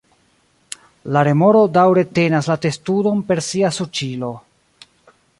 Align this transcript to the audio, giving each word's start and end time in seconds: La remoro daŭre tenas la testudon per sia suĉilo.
La 1.17 1.21
remoro 1.27 1.59
daŭre 1.75 2.03
tenas 2.19 2.49
la 2.51 2.57
testudon 2.63 3.21
per 3.27 3.43
sia 3.49 3.71
suĉilo. 3.77 4.31